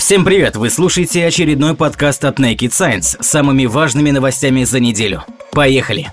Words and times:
Всем 0.00 0.24
привет! 0.24 0.56
Вы 0.56 0.70
слушаете 0.70 1.26
очередной 1.26 1.76
подкаст 1.76 2.24
от 2.24 2.40
Naked 2.40 2.70
Science 2.70 3.22
с 3.22 3.26
самыми 3.26 3.66
важными 3.66 4.10
новостями 4.10 4.64
за 4.64 4.80
неделю. 4.80 5.24
Поехали! 5.52 6.08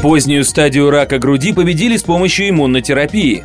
Позднюю 0.00 0.44
стадию 0.44 0.90
рака 0.90 1.18
груди 1.18 1.52
победили 1.52 1.96
с 1.96 2.04
помощью 2.04 2.50
иммунотерапии. 2.50 3.44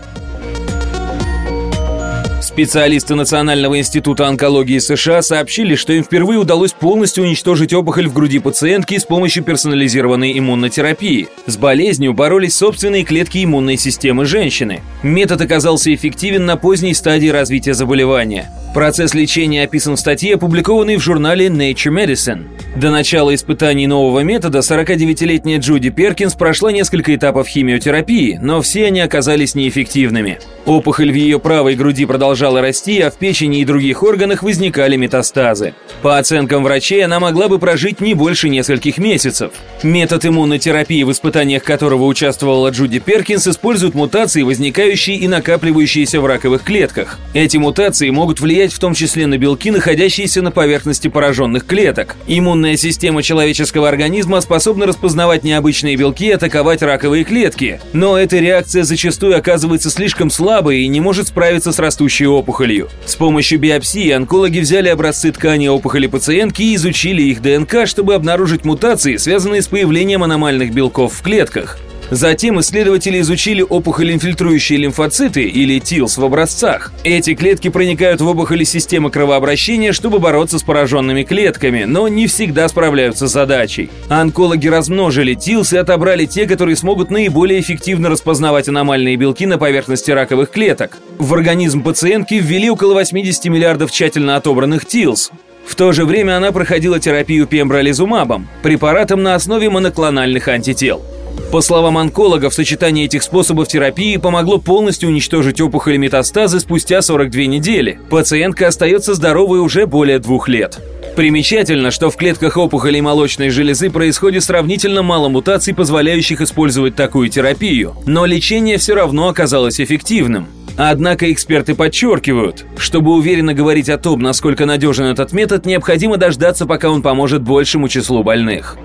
Специалисты 2.57 3.13
Национального 3.13 3.77
института 3.77 4.25
онкологии 4.25 4.79
США 4.79 5.21
сообщили, 5.21 5.75
что 5.75 5.93
им 5.93 6.03
впервые 6.03 6.39
удалось 6.39 6.73
полностью 6.73 7.23
уничтожить 7.23 7.71
опухоль 7.71 8.07
в 8.07 8.13
груди 8.13 8.39
пациентки 8.39 8.97
с 8.97 9.03
помощью 9.03 9.43
персонализированной 9.43 10.39
иммунотерапии. 10.39 11.27
С 11.45 11.55
болезнью 11.55 12.13
боролись 12.13 12.55
собственные 12.55 13.03
клетки 13.03 13.43
иммунной 13.43 13.77
системы 13.77 14.25
женщины. 14.25 14.81
Метод 15.03 15.41
оказался 15.41 15.93
эффективен 15.93 16.47
на 16.47 16.57
поздней 16.57 16.95
стадии 16.95 17.27
развития 17.27 17.75
заболевания. 17.75 18.49
Процесс 18.73 19.13
лечения 19.13 19.63
описан 19.63 19.95
в 19.95 19.99
статье, 19.99 20.35
опубликованной 20.35 20.97
в 20.97 21.03
журнале 21.03 21.47
Nature 21.47 21.91
Medicine. 21.91 22.45
До 22.75 22.91
начала 22.91 23.33
испытаний 23.33 23.87
нового 23.87 24.19
метода 24.19 24.59
49-летняя 24.59 25.57
Джуди 25.57 25.89
Перкинс 25.89 26.35
прошла 26.35 26.71
несколько 26.71 27.15
этапов 27.15 27.47
химиотерапии, 27.47 28.37
но 28.39 28.61
все 28.61 28.85
они 28.85 28.99
оказались 28.99 29.55
неэффективными. 29.55 30.39
Опухоль 30.65 31.11
в 31.11 31.15
ее 31.15 31.39
правой 31.39 31.75
груди 31.75 32.05
продолжала 32.05 32.61
расти, 32.61 32.99
а 32.99 33.09
в 33.09 33.15
печени 33.15 33.61
и 33.61 33.65
других 33.65 34.03
органах 34.03 34.43
возникали 34.43 34.95
метастазы. 34.95 35.73
По 36.03 36.19
оценкам 36.19 36.63
врачей, 36.63 37.03
она 37.03 37.19
могла 37.19 37.47
бы 37.47 37.57
прожить 37.57 37.99
не 37.99 38.13
больше 38.13 38.49
нескольких 38.49 38.99
месяцев. 38.99 39.53
Метод 39.81 40.25
иммунотерапии, 40.25 41.01
в 41.01 41.11
испытаниях 41.11 41.63
которого 41.63 42.03
участвовала 42.03 42.69
Джуди 42.69 42.99
Перкинс, 42.99 43.47
использует 43.47 43.95
мутации, 43.95 44.43
возникающие 44.43 45.15
и 45.15 45.27
накапливающиеся 45.27 46.21
в 46.21 46.25
раковых 46.27 46.63
клетках. 46.63 47.17
Эти 47.33 47.57
мутации 47.57 48.09
могут 48.11 48.39
влиять 48.39 48.56
влиять 48.57 48.73
в 48.73 48.79
том 48.79 48.95
числе 48.95 49.27
на 49.27 49.37
белки, 49.37 49.69
находящиеся 49.69 50.41
на 50.41 50.49
поверхности 50.49 51.09
пораженных 51.09 51.67
клеток. 51.67 52.15
Иммунная 52.25 52.75
система 52.75 53.21
человеческого 53.21 53.87
организма 53.87 54.41
способна 54.41 54.87
распознавать 54.87 55.43
необычные 55.43 55.95
белки 55.95 56.29
и 56.29 56.31
атаковать 56.31 56.81
раковые 56.81 57.23
клетки. 57.23 57.79
Но 57.93 58.17
эта 58.17 58.37
реакция 58.39 58.83
зачастую 58.83 59.37
оказывается 59.37 59.91
слишком 59.91 60.31
слабой 60.31 60.79
и 60.79 60.87
не 60.87 60.99
может 60.99 61.27
справиться 61.27 61.71
с 61.71 61.77
растущей 61.77 62.25
опухолью. 62.25 62.89
С 63.05 63.15
помощью 63.15 63.59
биопсии 63.59 64.09
онкологи 64.09 64.57
взяли 64.57 64.89
образцы 64.89 65.31
ткани 65.31 65.67
опухоли 65.67 66.07
пациентки 66.07 66.63
и 66.63 66.75
изучили 66.75 67.21
их 67.21 67.43
ДНК, 67.43 67.85
чтобы 67.85 68.15
обнаружить 68.15 68.65
мутации, 68.65 69.17
связанные 69.17 69.61
с 69.61 69.67
появлением 69.67 70.23
аномальных 70.23 70.73
белков 70.73 71.13
в 71.13 71.21
клетках. 71.21 71.77
Затем 72.09 72.59
исследователи 72.59 73.19
изучили 73.19 73.61
опухоль-инфильтрующие 73.61 74.77
лимфоциты, 74.77 75.43
или 75.43 75.79
ТИЛС, 75.79 76.17
в 76.17 76.25
образцах. 76.25 76.91
Эти 77.03 77.35
клетки 77.35 77.69
проникают 77.69 78.21
в 78.21 78.27
опухоли 78.27 78.63
системы 78.63 79.11
кровообращения, 79.11 79.91
чтобы 79.91 80.19
бороться 80.19 80.59
с 80.59 80.63
пораженными 80.63 81.23
клетками, 81.23 81.83
но 81.83 82.07
не 82.07 82.27
всегда 82.27 82.67
справляются 82.67 83.27
с 83.27 83.31
задачей. 83.31 83.89
Онкологи 84.09 84.67
размножили 84.67 85.33
ТИЛС 85.33 85.73
и 85.73 85.77
отобрали 85.77 86.25
те, 86.25 86.45
которые 86.45 86.75
смогут 86.75 87.11
наиболее 87.11 87.59
эффективно 87.59 88.09
распознавать 88.09 88.69
аномальные 88.69 89.17
белки 89.17 89.45
на 89.45 89.57
поверхности 89.57 90.11
раковых 90.11 90.51
клеток. 90.51 90.97
В 91.17 91.33
организм 91.33 91.83
пациентки 91.83 92.35
ввели 92.35 92.69
около 92.69 92.93
80 92.93 93.45
миллиардов 93.45 93.91
тщательно 93.91 94.35
отобранных 94.37 94.85
ТИЛС. 94.85 95.31
В 95.65 95.75
то 95.75 95.91
же 95.91 96.05
время 96.05 96.37
она 96.37 96.53
проходила 96.53 96.97
терапию 96.97 97.45
пембролизумабом, 97.45 98.47
препаратом 98.63 99.21
на 99.21 99.35
основе 99.35 99.69
моноклональных 99.69 100.47
антител. 100.47 101.03
По 101.51 101.61
словам 101.61 101.97
онкологов, 101.97 102.53
сочетание 102.53 103.05
этих 103.05 103.23
способов 103.23 103.67
терапии 103.67 104.17
помогло 104.17 104.57
полностью 104.57 105.09
уничтожить 105.09 105.61
опухоли 105.61 105.97
метастазы 105.97 106.59
спустя 106.59 107.01
42 107.01 107.43
недели. 107.43 107.99
Пациентка 108.09 108.67
остается 108.67 109.13
здоровой 109.13 109.59
уже 109.59 109.85
более 109.85 110.19
двух 110.19 110.49
лет. 110.49 110.79
Примечательно, 111.15 111.89
что 111.89 112.11
в 112.11 112.15
клетках 112.15 112.57
опухолей 112.57 113.01
молочной 113.01 113.49
железы 113.49 113.89
происходит 113.89 114.43
сравнительно 114.43 115.01
мало 115.01 115.29
мутаций, 115.29 115.73
позволяющих 115.73 116.41
использовать 116.41 116.95
такую 116.95 117.29
терапию, 117.29 117.95
но 118.05 118.25
лечение 118.25 118.77
все 118.77 118.93
равно 118.93 119.29
оказалось 119.29 119.81
эффективным. 119.81 120.47
Однако 120.77 121.31
эксперты 121.31 121.73
подчеркивают, 121.73 122.65
чтобы 122.77 123.13
уверенно 123.13 123.55
говорить 123.55 123.89
о 123.89 123.97
том, 123.97 124.19
насколько 124.19 124.67
надежен 124.67 125.05
этот 125.05 125.33
метод, 125.33 125.65
необходимо 125.65 126.17
дождаться, 126.17 126.67
пока 126.67 126.91
он 126.91 127.01
поможет 127.01 127.41
большему 127.41 127.89
числу 127.89 128.21
больных. 128.21 128.77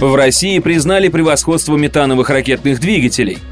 В 0.00 0.14
России 0.14 0.60
признали 0.60 1.08
превосходство 1.08 1.76
метановых 1.76 2.30
ракетных 2.30 2.78
двигателей– 2.78 3.38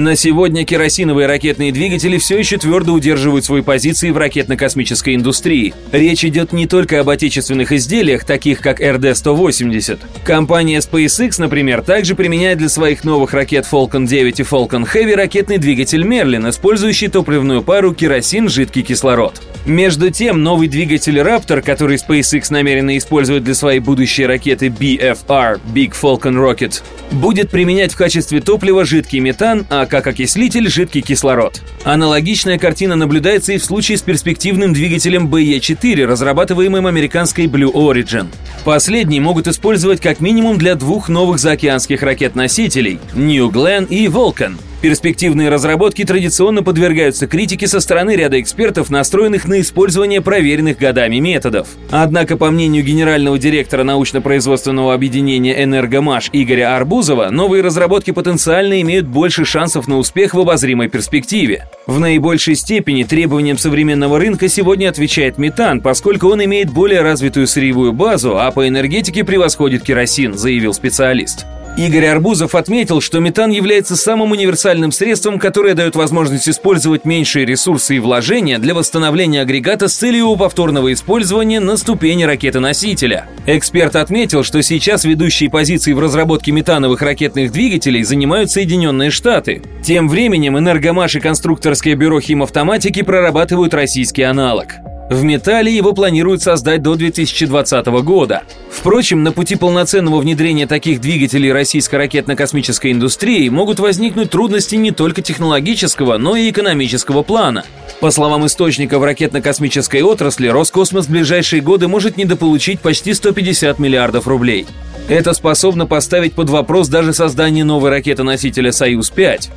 на 0.00 0.16
сегодня 0.16 0.64
керосиновые 0.64 1.26
ракетные 1.26 1.72
двигатели 1.72 2.16
все 2.16 2.38
еще 2.38 2.56
твердо 2.56 2.94
удерживают 2.94 3.44
свои 3.44 3.60
позиции 3.60 4.08
в 4.08 4.16
ракетно-космической 4.16 5.14
индустрии. 5.14 5.74
Речь 5.92 6.24
идет 6.24 6.54
не 6.54 6.66
только 6.66 7.00
об 7.00 7.10
отечественных 7.10 7.70
изделиях, 7.70 8.24
таких 8.24 8.60
как 8.60 8.80
RD-180. 8.80 9.98
Компания 10.24 10.78
SpaceX, 10.78 11.34
например, 11.38 11.82
также 11.82 12.14
применяет 12.14 12.56
для 12.56 12.70
своих 12.70 13.04
новых 13.04 13.34
ракет 13.34 13.66
Falcon 13.70 14.06
9 14.06 14.40
и 14.40 14.42
Falcon 14.42 14.90
Heavy 14.90 15.14
ракетный 15.14 15.58
двигатель 15.58 16.02
Merlin, 16.02 16.48
использующий 16.48 17.08
топливную 17.08 17.62
пару 17.62 17.92
керосин-жидкий 17.92 18.80
кислород. 18.82 19.34
Между 19.70 20.10
тем, 20.10 20.42
новый 20.42 20.66
двигатель 20.66 21.16
Raptor, 21.20 21.62
который 21.62 21.96
SpaceX 21.96 22.46
намерена 22.50 22.98
использовать 22.98 23.44
для 23.44 23.54
своей 23.54 23.78
будущей 23.78 24.26
ракеты 24.26 24.66
BFR 24.66 25.60
Big 25.72 25.92
Falcon 25.92 26.34
Rocket, 26.34 26.82
будет 27.12 27.50
применять 27.50 27.92
в 27.92 27.96
качестве 27.96 28.40
топлива 28.40 28.84
жидкий 28.84 29.20
метан, 29.20 29.64
а 29.70 29.86
как 29.86 30.08
окислитель– 30.08 30.68
жидкий 30.70 31.02
кислород. 31.02 31.62
Аналогичная 31.84 32.58
картина 32.58 32.96
наблюдается 32.96 33.52
и 33.52 33.58
в 33.58 33.64
случае 33.64 33.98
с 33.98 34.02
перспективным 34.02 34.72
двигателем 34.72 35.28
BE-4, 35.32 36.04
разрабатываемым 36.04 36.88
американской 36.88 37.46
Blue 37.46 37.72
Origin. 37.72 38.26
Последние 38.64 39.20
могут 39.20 39.46
использовать 39.46 40.00
как 40.00 40.18
минимум 40.18 40.58
для 40.58 40.74
двух 40.74 41.08
новых 41.08 41.38
заокеанских 41.38 42.02
ракет-носителей– 42.02 42.98
New 43.14 43.48
Glenn 43.50 43.86
и 43.86 44.08
Vulcan– 44.08 44.56
Перспективные 44.80 45.50
разработки 45.50 46.04
традиционно 46.04 46.62
подвергаются 46.62 47.26
критике 47.26 47.66
со 47.66 47.80
стороны 47.80 48.16
ряда 48.16 48.40
экспертов, 48.40 48.88
настроенных 48.88 49.46
на 49.46 49.60
использование 49.60 50.22
проверенных 50.22 50.78
годами 50.78 51.16
методов. 51.16 51.68
Однако, 51.90 52.38
по 52.38 52.50
мнению 52.50 52.82
генерального 52.82 53.38
директора 53.38 53.84
научно-производственного 53.84 54.94
объединения 54.94 55.62
«Энергомаш» 55.62 56.30
Игоря 56.32 56.76
Арбузова, 56.76 57.28
новые 57.28 57.62
разработки 57.62 58.10
потенциально 58.12 58.80
имеют 58.80 59.06
больше 59.06 59.44
шансов 59.44 59.86
на 59.86 59.98
успех 59.98 60.32
в 60.32 60.40
обозримой 60.40 60.88
перспективе. 60.88 61.68
В 61.86 62.00
наибольшей 62.00 62.54
степени 62.54 63.04
требованиям 63.04 63.58
современного 63.58 64.18
рынка 64.18 64.48
сегодня 64.48 64.88
отвечает 64.88 65.36
метан, 65.36 65.82
поскольку 65.82 66.28
он 66.28 66.42
имеет 66.44 66.70
более 66.70 67.02
развитую 67.02 67.46
сырьевую 67.46 67.92
базу, 67.92 68.38
а 68.38 68.50
по 68.50 68.66
энергетике 68.66 69.24
превосходит 69.24 69.82
керосин, 69.82 70.38
заявил 70.38 70.72
специалист. 70.72 71.44
Игорь 71.76 72.06
Арбузов 72.06 72.54
отметил, 72.54 73.00
что 73.00 73.20
метан 73.20 73.50
является 73.50 73.96
самым 73.96 74.32
универсальным 74.32 74.92
средством, 74.92 75.38
которое 75.38 75.74
дает 75.74 75.96
возможность 75.96 76.48
использовать 76.48 77.04
меньшие 77.04 77.46
ресурсы 77.46 77.96
и 77.96 77.98
вложения 78.00 78.58
для 78.58 78.74
восстановления 78.74 79.40
агрегата 79.40 79.88
с 79.88 79.94
целью 79.94 80.20
его 80.20 80.36
повторного 80.36 80.92
использования 80.92 81.60
на 81.60 81.76
ступени 81.76 82.24
ракеты-носителя. 82.24 83.26
Эксперт 83.46 83.96
отметил, 83.96 84.44
что 84.44 84.62
сейчас 84.62 85.04
ведущие 85.04 85.48
позиции 85.48 85.92
в 85.92 86.00
разработке 86.00 86.52
метановых 86.52 87.02
ракетных 87.02 87.52
двигателей 87.52 88.02
занимают 88.02 88.50
Соединенные 88.50 89.10
Штаты. 89.10 89.62
Тем 89.82 90.08
временем 90.08 90.58
Энергомаш 90.58 91.16
и 91.16 91.20
конструкторское 91.20 91.94
бюро 91.94 92.20
химавтоматики 92.20 93.02
прорабатывают 93.02 93.72
российский 93.72 94.22
аналог. 94.22 94.89
В 95.10 95.24
металле 95.24 95.74
его 95.74 95.92
планируют 95.92 96.40
создать 96.40 96.82
до 96.82 96.94
2020 96.94 97.86
года. 98.04 98.44
Впрочем, 98.70 99.24
на 99.24 99.32
пути 99.32 99.56
полноценного 99.56 100.20
внедрения 100.20 100.68
таких 100.68 101.00
двигателей 101.00 101.52
российской 101.52 101.96
ракетно-космической 101.96 102.92
индустрии 102.92 103.48
могут 103.48 103.80
возникнуть 103.80 104.30
трудности 104.30 104.76
не 104.76 104.92
только 104.92 105.20
технологического, 105.20 106.16
но 106.16 106.36
и 106.36 106.48
экономического 106.48 107.24
плана. 107.24 107.64
По 107.98 108.12
словам 108.12 108.46
источника 108.46 109.00
в 109.00 109.02
ракетно-космической 109.02 110.02
отрасли, 110.02 110.46
Роскосмос 110.46 111.06
в 111.06 111.10
ближайшие 111.10 111.60
годы 111.60 111.88
может 111.88 112.16
недополучить 112.16 112.78
почти 112.78 113.12
150 113.12 113.80
миллиардов 113.80 114.28
рублей. 114.28 114.64
Это 115.08 115.32
способно 115.32 115.86
поставить 115.86 116.34
под 116.34 116.50
вопрос 116.50 116.86
даже 116.86 117.14
создание 117.14 117.64
новой 117.64 117.90
ракеты-носителя 117.90 118.70
«Союз-5». 118.70 119.50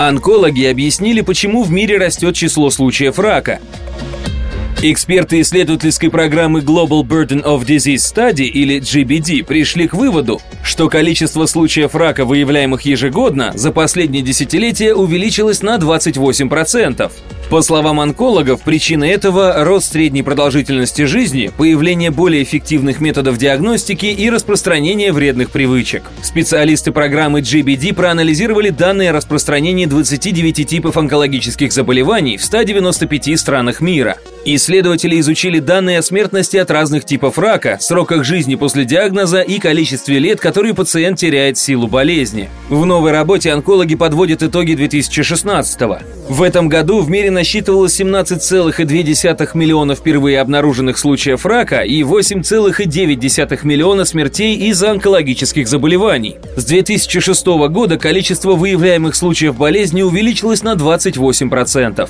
Онкологи 0.00 0.64
объяснили, 0.64 1.20
почему 1.20 1.62
в 1.62 1.70
мире 1.70 1.98
растет 1.98 2.34
число 2.34 2.70
случаев 2.70 3.18
рака. 3.18 3.60
Эксперты 4.82 5.42
исследовательской 5.42 6.08
программы 6.08 6.60
Global 6.60 7.02
Burden 7.02 7.44
of 7.44 7.66
Disease 7.66 7.96
Study 7.96 8.44
или 8.44 8.80
GBD 8.80 9.44
пришли 9.44 9.86
к 9.86 9.92
выводу, 9.92 10.40
что 10.64 10.88
количество 10.88 11.44
случаев 11.44 11.94
рака, 11.94 12.24
выявляемых 12.24 12.80
ежегодно, 12.82 13.52
за 13.54 13.72
последние 13.72 14.22
десятилетия 14.22 14.94
увеличилось 14.94 15.60
на 15.60 15.76
28%. 15.76 17.12
По 17.50 17.62
словам 17.62 17.98
онкологов, 17.98 18.62
причина 18.62 19.02
этого– 19.02 19.52
рост 19.64 19.90
средней 19.90 20.22
продолжительности 20.22 21.02
жизни, 21.02 21.50
появление 21.58 22.12
более 22.12 22.44
эффективных 22.44 23.00
методов 23.00 23.38
диагностики 23.38 24.06
и 24.06 24.30
распространение 24.30 25.12
вредных 25.12 25.50
привычек. 25.50 26.04
Специалисты 26.22 26.92
программы 26.92 27.40
GBD 27.40 27.92
проанализировали 27.92 28.70
данные 28.70 29.10
о 29.10 29.14
распространении 29.14 29.86
29 29.86 30.64
типов 30.64 30.96
онкологических 30.96 31.72
заболеваний 31.72 32.36
в 32.36 32.44
195 32.44 33.40
странах 33.40 33.80
мира. 33.80 34.16
Исследователи 34.70 35.18
изучили 35.18 35.58
данные 35.58 35.98
о 35.98 36.02
смертности 36.02 36.56
от 36.56 36.70
разных 36.70 37.04
типов 37.04 37.38
рака, 37.40 37.78
сроках 37.80 38.22
жизни 38.22 38.54
после 38.54 38.84
диагноза 38.84 39.40
и 39.40 39.58
количестве 39.58 40.20
лет, 40.20 40.38
которые 40.38 40.74
пациент 40.74 41.18
теряет 41.18 41.58
силу 41.58 41.88
болезни. 41.88 42.48
В 42.68 42.86
новой 42.86 43.10
работе 43.10 43.50
онкологи 43.50 43.96
подводят 43.96 44.44
итоги 44.44 44.74
2016 44.74 45.80
-го. 45.82 45.98
В 46.28 46.40
этом 46.40 46.68
году 46.68 47.00
в 47.00 47.10
мире 47.10 47.32
насчитывалось 47.32 47.98
17,2 47.98 49.56
миллиона 49.56 49.96
впервые 49.96 50.40
обнаруженных 50.40 50.98
случаев 50.98 51.44
рака 51.44 51.80
и 51.80 52.04
8,9 52.04 53.64
миллиона 53.64 54.04
смертей 54.04 54.56
из-за 54.68 54.92
онкологических 54.92 55.66
заболеваний. 55.66 56.36
С 56.54 56.64
2006 56.64 57.68
года 57.68 57.98
количество 57.98 58.52
выявляемых 58.52 59.16
случаев 59.16 59.56
болезни 59.56 60.02
увеличилось 60.02 60.62
на 60.62 60.76
28%. 60.76 62.08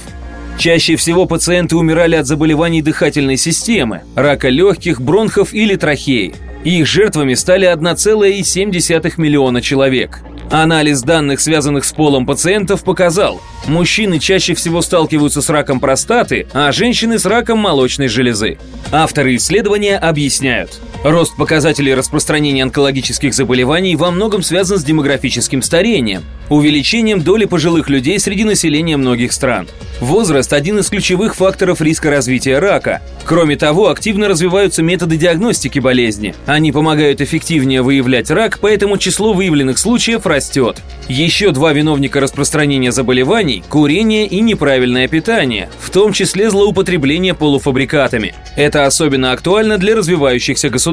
Чаще 0.60 0.96
всего 0.96 1.24
пациенты 1.24 1.74
умирали 1.74 2.16
от 2.16 2.26
заболеваний 2.26 2.82
дыхательной 2.82 3.38
системы, 3.38 4.02
рака 4.14 4.50
легких, 4.50 5.00
бронхов 5.00 5.54
или 5.54 5.74
трахеи. 5.74 6.34
Их 6.64 6.86
жертвами 6.86 7.32
стали 7.32 7.66
1,7 7.66 9.14
миллиона 9.16 9.62
человек. 9.62 10.20
Анализ 10.50 11.00
данных, 11.00 11.40
связанных 11.40 11.86
с 11.86 11.92
полом 11.92 12.26
пациентов, 12.26 12.84
показал, 12.84 13.40
мужчины 13.68 14.18
чаще 14.18 14.52
всего 14.52 14.82
сталкиваются 14.82 15.40
с 15.40 15.48
раком 15.48 15.80
простаты, 15.80 16.46
а 16.52 16.72
женщины 16.72 17.18
с 17.18 17.24
раком 17.24 17.58
молочной 17.58 18.08
железы. 18.08 18.58
Авторы 18.92 19.36
исследования 19.36 19.96
объясняют. 19.96 20.78
Рост 21.02 21.34
показателей 21.34 21.94
распространения 21.94 22.62
онкологических 22.62 23.32
заболеваний 23.32 23.96
во 23.96 24.10
многом 24.10 24.42
связан 24.42 24.78
с 24.78 24.84
демографическим 24.84 25.62
старением, 25.62 26.22
увеличением 26.50 27.22
доли 27.22 27.46
пожилых 27.46 27.88
людей 27.88 28.18
среди 28.18 28.44
населения 28.44 28.98
многих 28.98 29.32
стран. 29.32 29.66
Возраст– 30.00 30.52
один 30.54 30.78
из 30.78 30.90
ключевых 30.90 31.36
факторов 31.36 31.80
риска 31.80 32.10
развития 32.10 32.58
рака. 32.58 33.00
Кроме 33.24 33.56
того, 33.56 33.88
активно 33.88 34.28
развиваются 34.28 34.82
методы 34.82 35.16
диагностики 35.16 35.78
болезни. 35.78 36.34
Они 36.44 36.70
помогают 36.70 37.22
эффективнее 37.22 37.80
выявлять 37.80 38.30
рак, 38.30 38.58
поэтому 38.60 38.98
число 38.98 39.32
выявленных 39.32 39.78
случаев 39.78 40.26
растет. 40.26 40.82
Еще 41.08 41.52
два 41.52 41.72
виновника 41.72 42.20
распространения 42.20 42.92
заболеваний– 42.92 43.64
курение 43.70 44.26
и 44.26 44.40
неправильное 44.40 45.08
питание, 45.08 45.70
в 45.80 45.88
том 45.88 46.12
числе 46.12 46.50
злоупотребление 46.50 47.32
полуфабрикатами. 47.32 48.34
Это 48.56 48.84
особенно 48.84 49.32
актуально 49.32 49.78
для 49.78 49.96
развивающихся 49.96 50.68
государств. 50.68 50.89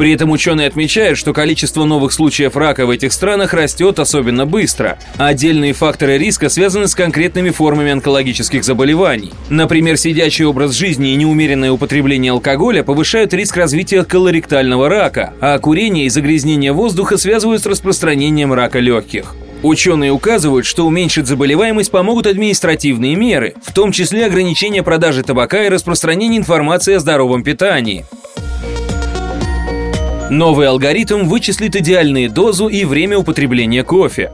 При 0.00 0.12
этом 0.12 0.30
ученые 0.30 0.66
отмечают, 0.66 1.18
что 1.18 1.34
количество 1.34 1.84
новых 1.84 2.12
случаев 2.12 2.56
рака 2.56 2.86
в 2.86 2.90
этих 2.90 3.12
странах 3.12 3.52
растет 3.52 3.98
особенно 3.98 4.46
быстро. 4.46 4.98
Отдельные 5.18 5.74
факторы 5.74 6.16
риска 6.16 6.48
связаны 6.48 6.88
с 6.88 6.94
конкретными 6.94 7.50
формами 7.50 7.92
онкологических 7.92 8.64
заболеваний. 8.64 9.32
Например, 9.50 9.98
сидячий 9.98 10.46
образ 10.46 10.72
жизни 10.72 11.12
и 11.12 11.16
неумеренное 11.16 11.70
употребление 11.70 12.32
алкоголя 12.32 12.82
повышают 12.82 13.34
риск 13.34 13.58
развития 13.58 14.04
колоректального 14.04 14.88
рака, 14.88 15.34
а 15.40 15.58
курение 15.58 16.06
и 16.06 16.08
загрязнение 16.08 16.72
воздуха 16.72 17.18
связывают 17.18 17.62
с 17.62 17.66
распространением 17.66 18.54
рака 18.54 18.78
легких. 18.78 19.34
Ученые 19.62 20.12
указывают, 20.12 20.64
что 20.64 20.86
уменьшить 20.86 21.26
заболеваемость 21.26 21.90
помогут 21.90 22.26
административные 22.26 23.14
меры, 23.14 23.54
в 23.62 23.74
том 23.74 23.92
числе 23.92 24.24
ограничение 24.24 24.82
продажи 24.82 25.22
табака 25.22 25.64
и 25.64 25.68
распространение 25.68 26.38
информации 26.38 26.94
о 26.94 27.00
здоровом 27.00 27.42
питании. 27.44 28.06
Новый 30.30 30.68
алгоритм 30.68 31.24
вычислит 31.24 31.74
идеальную 31.74 32.30
дозу 32.30 32.68
и 32.68 32.84
время 32.84 33.18
употребления 33.18 33.82
кофе. 33.82 34.30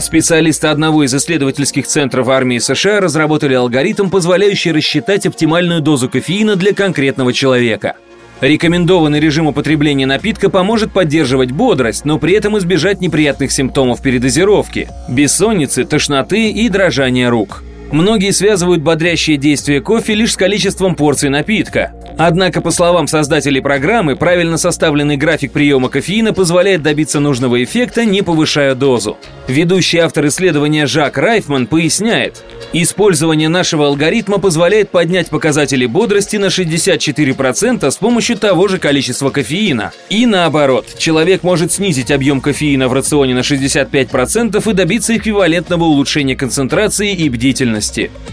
Специалисты 0.00 0.66
одного 0.66 1.04
из 1.04 1.14
исследовательских 1.14 1.86
центров 1.86 2.28
армии 2.28 2.58
США 2.58 3.00
разработали 3.00 3.54
алгоритм, 3.54 4.10
позволяющий 4.10 4.72
рассчитать 4.72 5.24
оптимальную 5.24 5.82
дозу 5.82 6.08
кофеина 6.08 6.56
для 6.56 6.74
конкретного 6.74 7.32
человека. 7.32 7.94
Рекомендованный 8.40 9.20
режим 9.20 9.46
употребления 9.46 10.06
напитка 10.06 10.50
поможет 10.50 10.92
поддерживать 10.92 11.52
бодрость, 11.52 12.04
но 12.04 12.18
при 12.18 12.34
этом 12.34 12.58
избежать 12.58 13.00
неприятных 13.00 13.52
симптомов 13.52 14.02
передозировки– 14.02 14.88
бессонницы, 15.08 15.84
тошноты 15.84 16.50
и 16.50 16.68
дрожания 16.68 17.30
рук. 17.30 17.62
Многие 17.92 18.32
связывают 18.32 18.82
бодрящее 18.82 19.36
действие 19.36 19.80
кофе 19.80 20.14
лишь 20.14 20.32
с 20.32 20.36
количеством 20.36 20.96
порций 20.96 21.28
напитка. 21.28 21.92
Однако, 22.18 22.60
по 22.60 22.70
словам 22.70 23.06
создателей 23.06 23.60
программы, 23.60 24.16
правильно 24.16 24.56
составленный 24.56 25.16
график 25.16 25.52
приема 25.52 25.88
кофеина 25.88 26.32
позволяет 26.32 26.82
добиться 26.82 27.20
нужного 27.20 27.62
эффекта, 27.62 28.04
не 28.04 28.22
повышая 28.22 28.74
дозу. 28.74 29.18
Ведущий 29.48 29.98
автор 29.98 30.26
исследования 30.26 30.86
Жак 30.86 31.18
Райфман 31.18 31.66
поясняет, 31.66 32.42
Использование 32.72 33.48
нашего 33.48 33.86
алгоритма 33.86 34.38
позволяет 34.38 34.90
поднять 34.90 35.30
показатели 35.30 35.86
бодрости 35.86 36.36
на 36.36 36.46
64% 36.46 37.90
с 37.90 37.96
помощью 37.96 38.36
того 38.36 38.68
же 38.68 38.78
количества 38.78 39.30
кофеина. 39.30 39.92
И 40.10 40.26
наоборот, 40.26 40.86
человек 40.98 41.42
может 41.42 41.72
снизить 41.72 42.10
объем 42.10 42.40
кофеина 42.40 42.88
в 42.88 42.92
рационе 42.92 43.34
на 43.34 43.40
65% 43.40 44.70
и 44.70 44.74
добиться 44.74 45.16
эквивалентного 45.16 45.84
улучшения 45.84 46.36
концентрации 46.36 47.12
и 47.12 47.28
бдительности. 47.28 47.75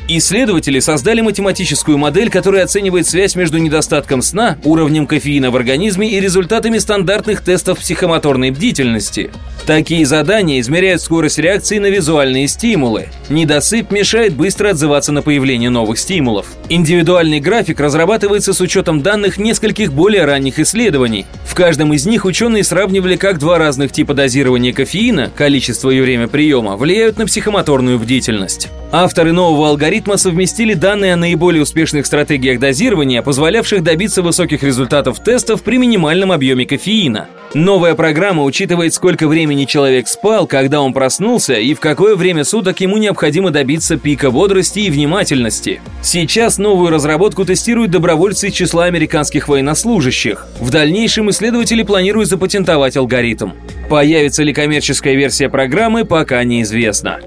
Исследователи 0.07 0.80
создали 0.80 1.22
математическую 1.22 1.98
модель, 1.98 2.30
которая 2.30 2.63
оценивает 2.63 3.07
связь 3.07 3.36
между 3.36 3.57
недостатком 3.57 4.22
сна, 4.22 4.57
уровнем 4.63 5.07
кофеина 5.07 5.51
в 5.51 5.56
организме 5.56 6.10
и 6.10 6.19
результатами 6.19 6.78
стандартных 6.78 7.42
тестов 7.42 7.80
психомоторной 7.80 8.51
бдительности. 8.51 9.31
Такие 9.66 10.06
задания 10.06 10.60
измеряют 10.60 11.01
скорость 11.01 11.40
реакции 11.40 11.78
на 11.78 11.86
визуальные 11.86 12.50
стимулы. 12.50 13.07
Недосып 13.30 13.92
мешает 13.92 14.36
быстро 14.36 14.69
отзываться 14.69 15.13
на 15.13 15.22
появление 15.22 15.69
новых 15.69 15.98
стимулов. 16.00 16.48
Индивидуальный 16.68 17.40
график 17.40 17.80
разрабатывается 17.80 18.51
с 18.51 18.60
учетом 18.60 19.01
данных 19.01 19.38
нескольких 19.38 19.94
более 19.94 20.25
ранних 20.25 20.60
исследований. 20.60 21.25
В 21.45 21.56
каждом 21.56 21.94
из 21.94 22.06
них 22.06 22.25
ученые 22.25 22.66
сравнивали, 22.66 23.16
как 23.16 23.40
два 23.40 23.57
разных 23.57 23.94
типа 23.94 24.13
дозирования 24.13 24.74
кофеина, 24.74 25.31
количество 25.34 25.92
и 25.92 26.01
время 26.01 26.28
приема, 26.28 26.75
влияют 26.75 27.18
на 27.18 27.25
психомоторную 27.25 28.00
бдительность. 28.00 28.69
Авторы 28.95 29.31
нового 29.31 29.69
алгоритма 29.69 30.18
совместили 30.18 30.75
данные 30.75 31.16
о 31.16 31.18
наиболее 31.18 31.63
успешных 31.63 32.06
стратегиях 32.06 32.60
дозирования, 32.60 33.24
позволявших 33.24 33.81
добиться 33.81 34.22
высоких 34.22 34.62
результатов 34.62 35.18
тестов 35.24 35.63
при 35.63 35.80
минимальном 35.80 36.31
объеме 36.31 36.68
кофеина. 36.68 37.28
Новая 37.56 37.95
программа 37.95 38.44
учитывает, 38.44 38.94
сколько 38.94 39.28
времени 39.28 39.66
человек 39.66 40.07
спал, 40.07 40.45
когда 40.45 40.80
он 40.80 40.94
проснулся 40.94 41.56
и 41.56 41.74
в 41.74 41.80
какое 41.80 42.16
время 42.16 42.44
суток 42.44 42.81
ему 42.81 42.98
необходимо 42.98 43.50
добиться 43.50 43.97
пика 43.97 44.30
бодрости 44.30 44.81
и 44.81 44.92
внимательности. 44.92 45.81
Сейчас 46.04 46.59
новую 46.59 46.92
разработку 46.92 47.45
тестируют 47.45 47.90
добровольцы 47.90 48.50
из 48.50 48.54
числа 48.54 48.83
американских 48.83 49.47
военнослужащих. 49.47 50.45
В 50.59 50.69
дальнейшем 50.69 51.31
исследователи 51.31 51.81
планируют 51.81 52.30
запатентовать 52.30 52.95
алгоритм. 52.95 53.54
Появится 53.90 54.44
ли 54.44 54.54
коммерческая 54.54 55.16
версия 55.16 55.50
программы, 55.50 56.06
пока 56.06 56.44
неизвестно. 56.44 57.21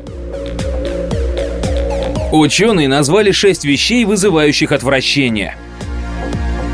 Ученые 2.33 2.89
назвали 2.89 3.31
шесть 3.31 3.65
вещей, 3.65 4.05
вызывающих 4.05 4.73
отвращение– 4.73 5.57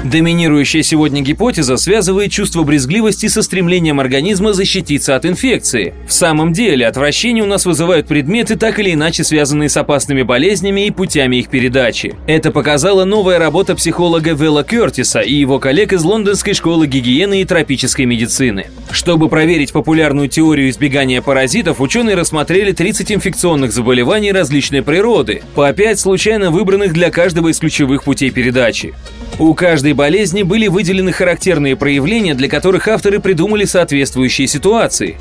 Доминирующая 0.04 0.82
сегодня 0.82 1.22
гипотеза 1.22 1.76
связывает 1.76 2.32
чувство 2.32 2.64
брезгливости 2.64 3.28
со 3.28 3.40
стремлением 3.40 4.00
организма 4.00 4.52
защититься 4.52 5.14
от 5.14 5.24
инфекции. 5.24 5.94
В 6.08 6.12
самом 6.12 6.52
деле, 6.52 6.88
отвращение 6.88 7.44
у 7.44 7.46
нас 7.46 7.66
вызывают 7.66 8.08
предметы, 8.08 8.56
так 8.56 8.80
или 8.80 8.94
иначе 8.94 9.22
связанные 9.22 9.68
с 9.68 9.76
опасными 9.76 10.22
болезнями 10.22 10.86
и 10.86 10.90
путями 10.90 11.36
их 11.36 11.48
передачи. 11.48 12.16
Это 12.26 12.50
показала 12.50 13.04
новая 13.04 13.38
работа 13.38 13.76
психолога 13.76 14.32
Вела 14.32 14.64
Кертиса 14.64 15.20
и 15.20 15.34
его 15.34 15.60
коллег 15.60 15.92
из 15.92 16.02
Лондонской 16.02 16.54
школы 16.54 16.88
гигиены 16.88 17.40
и 17.40 17.44
тропической 17.44 18.04
медицины. 18.04 18.66
Чтобы 18.90 19.28
проверить 19.28 19.72
популярную 19.72 20.28
теорию 20.28 20.68
избегания 20.70 21.22
паразитов, 21.22 21.80
ученые 21.80 22.16
рассмотрели 22.16 22.72
30 22.72 23.12
инфекционных 23.12 23.72
заболеваний 23.72 24.32
различной 24.32 24.82
природы, 24.82 25.42
по 25.54 25.72
5 25.72 26.00
случайно 26.00 26.50
выбранных 26.50 26.92
для 26.92 27.10
каждого 27.10 27.48
из 27.48 27.60
ключевых 27.60 28.02
путей 28.02 28.30
передачи. 28.30 28.94
У 29.38 29.54
каждой 29.54 29.92
болезни 29.94 30.42
были 30.42 30.68
выделены 30.68 31.12
характерные 31.12 31.76
проявления, 31.76 32.34
для 32.34 32.48
которых 32.48 32.88
авторы 32.88 33.18
придумали 33.18 33.64
соответствующие 33.64 34.46
ситуации. 34.46 35.18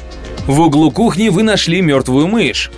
В 0.47 0.59
углу 0.59 0.91
кухни 0.91 1.29
вы 1.29 1.43
нашли 1.43 1.81
мертвую 1.81 2.27
мышь. 2.27 2.71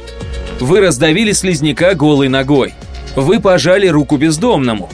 Вы 0.59 0.79
раздавили 0.79 1.31
слизняка 1.31 1.95
голой 1.95 2.29
ногой. 2.29 2.73
Вы 3.15 3.39
пожали 3.39 3.87
руку 3.87 4.17
бездомному. 4.17 4.89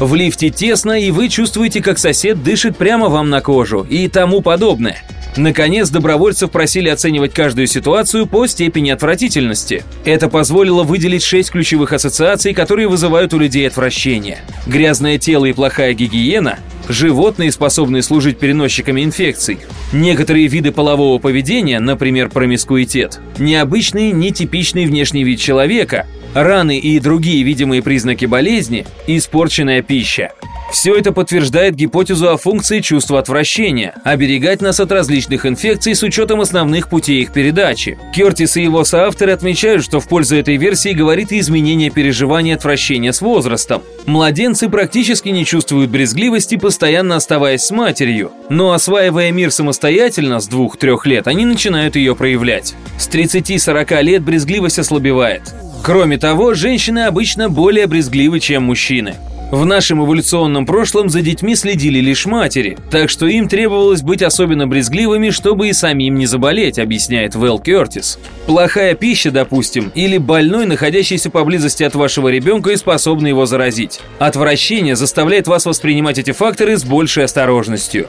В 0.00 0.14
лифте 0.14 0.50
тесно, 0.50 0.92
и 0.92 1.10
вы 1.10 1.28
чувствуете, 1.28 1.82
как 1.82 1.98
сосед 1.98 2.42
дышит 2.42 2.76
прямо 2.76 3.08
вам 3.08 3.30
на 3.30 3.40
кожу 3.40 3.86
и 3.88 4.08
тому 4.08 4.42
подобное. 4.42 5.02
Наконец, 5.36 5.90
добровольцев 5.90 6.50
просили 6.50 6.88
оценивать 6.88 7.32
каждую 7.32 7.66
ситуацию 7.66 8.26
по 8.26 8.46
степени 8.46 8.90
отвратительности. 8.90 9.84
Это 10.04 10.28
позволило 10.28 10.82
выделить 10.82 11.22
шесть 11.22 11.50
ключевых 11.50 11.92
ассоциаций, 11.92 12.54
которые 12.54 12.88
вызывают 12.88 13.34
у 13.34 13.38
людей 13.38 13.66
отвращение. 13.66 14.38
Грязное 14.66 15.18
тело 15.18 15.44
и 15.44 15.52
плохая 15.52 15.94
гигиена, 15.94 16.58
животные, 16.88 17.52
способные 17.52 18.02
служить 18.02 18.38
переносчиками 18.38 19.04
инфекций, 19.04 19.58
некоторые 19.92 20.46
виды 20.46 20.72
полового 20.72 21.18
поведения, 21.18 21.78
например, 21.78 22.30
промискуитет, 22.30 23.20
необычный, 23.38 24.12
нетипичный 24.12 24.86
внешний 24.86 25.24
вид 25.24 25.40
человека, 25.40 26.06
раны 26.34 26.78
и 26.78 26.98
другие 26.98 27.42
видимые 27.42 27.82
признаки 27.82 28.24
болезни, 28.24 28.86
испорченная 29.06 29.82
пища. 29.82 30.32
Все 30.70 30.94
это 30.94 31.12
подтверждает 31.12 31.74
гипотезу 31.74 32.28
о 32.28 32.36
функции 32.36 32.80
чувства 32.80 33.18
отвращения– 33.18 33.94
оберегать 34.04 34.60
нас 34.60 34.80
от 34.80 34.92
различных 34.92 35.46
инфекций 35.46 35.94
с 35.94 36.02
учетом 36.02 36.42
основных 36.42 36.88
путей 36.88 37.22
их 37.22 37.32
передачи. 37.32 37.98
Кертис 38.14 38.56
и 38.56 38.62
его 38.62 38.84
соавторы 38.84 39.32
отмечают, 39.32 39.82
что 39.82 39.98
в 39.98 40.06
пользу 40.06 40.36
этой 40.36 40.56
версии 40.56 40.90
говорит 40.90 41.32
и 41.32 41.40
изменение 41.40 41.90
переживания 41.90 42.54
отвращения 42.54 43.12
с 43.12 43.22
возрастом. 43.22 43.82
Младенцы 44.04 44.68
практически 44.68 45.30
не 45.30 45.46
чувствуют 45.46 45.90
брезгливости, 45.90 46.56
постоянно 46.56 47.16
оставаясь 47.16 47.62
с 47.62 47.70
матерью, 47.70 48.30
но 48.50 48.72
осваивая 48.72 49.32
мир 49.32 49.50
самостоятельно 49.50 50.38
с 50.38 50.50
2-3 50.50 50.98
лет, 51.04 51.28
они 51.28 51.46
начинают 51.46 51.96
ее 51.96 52.14
проявлять. 52.14 52.74
С 52.98 53.08
30-40 53.08 54.02
лет 54.02 54.22
брезгливость 54.22 54.78
ослабевает. 54.78 55.54
Кроме 55.82 56.18
того, 56.18 56.52
женщины 56.52 57.00
обычно 57.06 57.48
более 57.48 57.86
брезгливы, 57.86 58.40
чем 58.40 58.64
мужчины. 58.64 59.14
В 59.50 59.64
нашем 59.64 60.04
эволюционном 60.04 60.66
прошлом 60.66 61.08
за 61.08 61.22
детьми 61.22 61.54
следили 61.54 62.00
лишь 62.00 62.26
матери, 62.26 62.76
так 62.90 63.08
что 63.08 63.26
им 63.26 63.48
требовалось 63.48 64.02
быть 64.02 64.20
особенно 64.20 64.66
брезгливыми, 64.66 65.30
чтобы 65.30 65.68
и 65.68 65.72
самим 65.72 66.16
не 66.16 66.26
заболеть, 66.26 66.78
объясняет 66.78 67.34
Вэл 67.34 67.58
Кертис. 67.58 68.18
Плохая 68.46 68.94
пища, 68.94 69.30
допустим, 69.30 69.90
или 69.94 70.18
больной, 70.18 70.66
находящийся 70.66 71.30
поблизости 71.30 71.82
от 71.82 71.94
вашего 71.94 72.28
ребенка 72.28 72.72
и 72.72 72.76
способный 72.76 73.30
его 73.30 73.46
заразить. 73.46 74.00
Отвращение 74.18 74.96
заставляет 74.96 75.48
вас 75.48 75.64
воспринимать 75.64 76.18
эти 76.18 76.32
факторы 76.32 76.76
с 76.76 76.84
большей 76.84 77.24
осторожностью. 77.24 78.08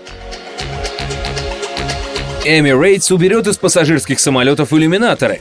Emirates 2.46 3.14
уберет 3.14 3.48
из 3.48 3.56
пассажирских 3.56 4.20
самолетов 4.20 4.74
иллюминаторы. 4.74 5.40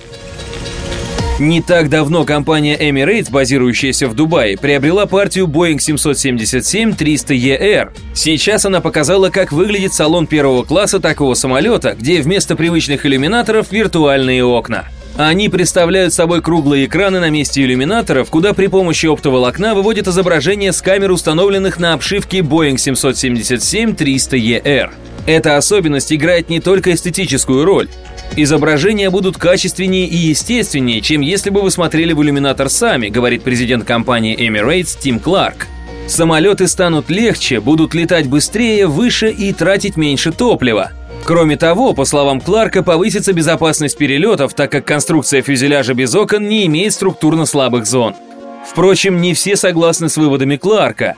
Не 1.38 1.62
так 1.62 1.88
давно 1.88 2.25
компания 2.25 2.76
Emirates, 2.76 3.30
базирующаяся 3.30 4.09
в 4.09 4.14
Дубае, 4.14 4.59
приобрела 4.59 5.07
партию 5.07 5.47
Boeing 5.47 5.76
777-300ER. 5.76 7.90
Сейчас 8.12 8.66
она 8.66 8.80
показала, 8.80 9.30
как 9.30 9.52
выглядит 9.52 9.92
салон 9.92 10.26
первого 10.26 10.64
класса 10.64 10.99
такого 10.99 11.35
самолета, 11.35 11.95
где 11.97 12.21
вместо 12.23 12.57
привычных 12.57 13.07
иллюминаторов 13.07 13.71
виртуальные 13.71 14.45
окна. 14.45 14.87
Они 15.16 15.49
представляют 15.49 16.12
собой 16.12 16.42
круглые 16.42 16.87
экраны 16.87 17.21
на 17.21 17.30
месте 17.30 17.62
иллюминаторов, 17.62 18.30
куда 18.30 18.52
при 18.52 18.66
помощи 18.66 19.07
оптоволокна 19.07 19.76
выводят 19.76 20.09
изображение 20.09 20.73
с 20.73 20.83
камер, 20.83 21.12
установленных 21.12 21.78
на 21.78 21.92
обшивке 21.92 22.38
Boeing 22.38 22.75
777-300ER. 22.75 24.90
Эта 25.26 25.57
особенность 25.57 26.12
играет 26.12 26.49
не 26.49 26.59
только 26.59 26.92
эстетическую 26.92 27.64
роль. 27.64 27.88
Изображения 28.37 29.11
будут 29.11 29.37
качественнее 29.37 30.06
и 30.06 30.16
естественнее, 30.16 31.00
чем 31.00 31.23
если 31.23 31.50
бы 31.50 31.62
вы 31.62 31.70
смотрели 31.70 32.12
в 32.12 32.23
иллюминатор 32.23 32.68
сами, 32.68 33.08
говорит 33.08 33.42
президент 33.42 33.85
компании 33.85 34.37
Emirates 34.37 34.97
Тим 34.99 35.18
Кларк. 35.18 35.66
Самолеты 36.06 36.68
станут 36.68 37.11
легче, 37.11 37.61
будут 37.61 37.94
летать 37.94 38.28
быстрее, 38.28 38.87
выше 38.87 39.30
и 39.30 39.52
тратить 39.52 39.97
меньше 39.97 40.32
топлива. 40.32 40.92
Кроме 41.25 41.56
того, 41.56 41.92
по 41.92 42.06
словам 42.06 42.40
Кларка, 42.40 42.82
повысится 42.82 43.35
безопасность 43.35 43.99
перелетов, 43.99 44.54
так 44.54 44.73
как 44.73 44.87
конструкция 44.87 45.42
фюзеляжа 45.42 45.92
без 45.92 46.14
окон 46.14 46.49
не 46.49 46.64
имеет 46.66 46.94
структурно 46.94 47.44
слабых 47.44 47.87
зон. 47.87 48.14
Впрочем, 48.66 49.20
не 49.20 49.35
все 49.35 49.56
согласны 49.56 50.08
с 50.08 50.16
выводами 50.16 50.56
Кларка. 50.56 51.16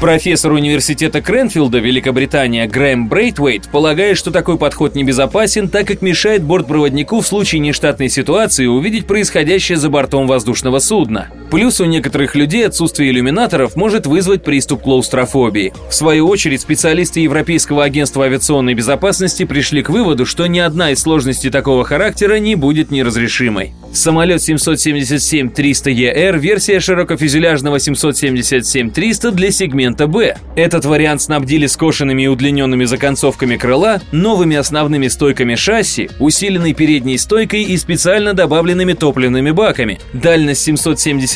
Профессор 0.00 0.52
университета 0.52 1.20
Кренфилда, 1.20 1.78
Великобритания, 1.78 2.68
Грэм 2.68 3.08
Брейтвейт 3.08 3.68
полагает, 3.68 4.16
что 4.16 4.30
такой 4.30 4.56
подход 4.56 4.94
небезопасен, 4.94 5.68
так 5.68 5.88
как 5.88 6.02
мешает 6.02 6.44
бортпроводнику 6.44 7.20
в 7.20 7.26
случае 7.26 7.58
нештатной 7.58 8.08
ситуации 8.08 8.66
увидеть 8.66 9.08
происходящее 9.08 9.76
за 9.76 9.90
бортом 9.90 10.28
воздушного 10.28 10.78
судна. 10.78 11.30
Плюс 11.50 11.80
у 11.80 11.84
некоторых 11.86 12.34
людей 12.34 12.66
отсутствие 12.66 13.10
иллюминаторов 13.10 13.74
может 13.74 14.06
вызвать 14.06 14.44
приступ 14.44 14.82
клаустрофобии. 14.82 15.72
В 15.88 15.94
свою 15.94 16.28
очередь, 16.28 16.60
специалисты 16.60 17.20
Европейского 17.20 17.84
агентства 17.84 18.24
авиационной 18.24 18.74
безопасности 18.74 19.44
пришли 19.44 19.82
к 19.82 19.90
выводу, 19.90 20.26
что 20.26 20.46
ни 20.46 20.58
одна 20.58 20.90
из 20.90 21.00
сложностей 21.00 21.50
такого 21.50 21.84
характера 21.84 22.38
не 22.38 22.54
будет 22.54 22.90
неразрешимой. 22.90 23.72
Самолет 23.92 24.40
777-300ER– 24.40 26.38
версия 26.40 26.78
широкофюзеляжного 26.78 27.76
777-300 27.76 29.30
для 29.30 29.50
сегмента 29.50 30.06
«Б». 30.06 30.36
Этот 30.56 30.84
вариант 30.84 31.22
снабдили 31.22 31.66
скошенными 31.66 32.22
и 32.22 32.26
удлиненными 32.26 32.84
законцовками 32.84 33.56
крыла, 33.56 34.02
новыми 34.12 34.56
основными 34.56 35.08
стойками 35.08 35.54
шасси, 35.54 36.10
усиленной 36.20 36.74
передней 36.74 37.16
стойкой 37.16 37.62
и 37.62 37.76
специально 37.78 38.34
добавленными 38.34 38.92
топливными 38.92 39.52
баками. 39.52 39.98
Дальность 40.12 40.62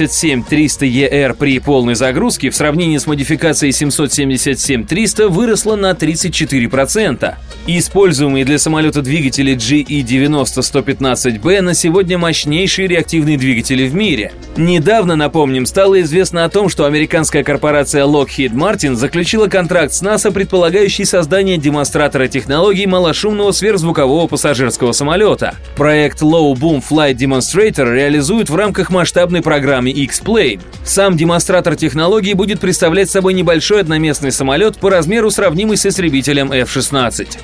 777-300ER 0.04 1.34
при 1.34 1.58
полной 1.58 1.94
загрузке 1.94 2.50
в 2.50 2.56
сравнении 2.56 2.98
с 2.98 3.06
модификацией 3.06 3.72
777-300 3.72 5.28
выросла 5.28 5.76
на 5.76 5.92
34%. 5.92 7.34
Используемые 7.66 8.44
для 8.44 8.58
самолета 8.58 9.02
двигатели 9.02 9.54
GE90-115B 9.54 11.60
на 11.60 11.74
сегодня 11.74 12.18
мощнейшие 12.18 12.88
реактивные 12.88 13.38
двигатели 13.38 13.86
в 13.86 13.94
мире. 13.94 14.32
Недавно, 14.56 15.16
напомним, 15.16 15.66
стало 15.66 16.00
известно 16.00 16.44
о 16.44 16.48
том, 16.48 16.68
что 16.68 16.86
американская 16.86 17.44
корпорация 17.44 18.04
Lockheed 18.04 18.52
Martin 18.52 18.94
заключила 18.94 19.46
контракт 19.46 19.92
с 19.92 20.02
НАСА, 20.02 20.32
предполагающий 20.32 21.04
создание 21.04 21.56
демонстратора 21.56 22.26
технологий 22.26 22.86
малошумного 22.86 23.52
сверхзвукового 23.52 24.26
пассажирского 24.26 24.92
самолета. 24.92 25.54
Проект 25.76 26.22
Low 26.22 26.54
Boom 26.54 26.82
Flight 26.82 27.14
Demonstrator 27.14 27.94
реализует 27.94 28.50
в 28.50 28.56
рамках 28.56 28.90
масштабной 28.90 29.42
программы 29.42 29.91
X-Plane. 29.92 30.60
Сам 30.84 31.16
демонстратор 31.16 31.76
технологий 31.76 32.34
будет 32.34 32.60
представлять 32.60 33.10
собой 33.10 33.34
небольшой 33.34 33.80
одноместный 33.80 34.32
самолет 34.32 34.76
по 34.78 34.90
размеру 34.90 35.30
сравнимый 35.30 35.76
с 35.76 35.86
истребителем 35.86 36.52
F-16. 36.52 37.38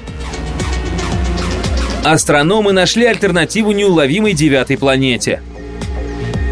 Астрономы 2.05 2.73
нашли 2.73 3.05
альтернативу 3.05 3.73
неуловимой 3.73 4.33
девятой 4.33 4.78
планете. 4.78 5.43